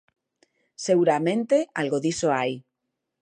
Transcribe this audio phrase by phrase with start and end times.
[0.85, 2.51] Seguramente algo diso hai.